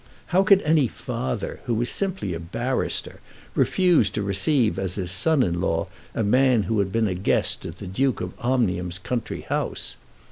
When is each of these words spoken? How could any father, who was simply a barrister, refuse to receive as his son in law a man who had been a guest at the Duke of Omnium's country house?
How 0.33 0.41
could 0.41 0.63
any 0.63 0.87
father, 0.87 1.59
who 1.65 1.75
was 1.75 1.87
simply 1.87 2.33
a 2.33 2.39
barrister, 2.39 3.19
refuse 3.53 4.09
to 4.09 4.23
receive 4.23 4.79
as 4.79 4.95
his 4.95 5.11
son 5.11 5.43
in 5.43 5.61
law 5.61 5.89
a 6.15 6.23
man 6.23 6.63
who 6.63 6.79
had 6.79 6.91
been 6.91 7.07
a 7.07 7.13
guest 7.13 7.67
at 7.67 7.77
the 7.77 7.85
Duke 7.85 8.19
of 8.19 8.33
Omnium's 8.39 8.97
country 8.97 9.41
house? 9.41 9.95